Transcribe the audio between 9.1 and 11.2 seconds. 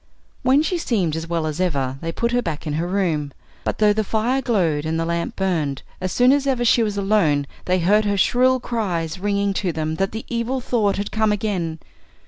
ringing to them that the Evil Thought had